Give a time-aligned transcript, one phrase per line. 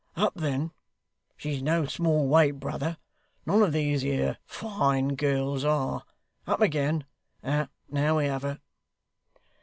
[0.15, 0.71] 'Up then!
[1.37, 2.97] She's no small weight, brother;
[3.45, 6.05] none of these here fine gals are.
[6.47, 7.05] Up again!
[7.43, 7.69] Now
[8.17, 8.59] we have her.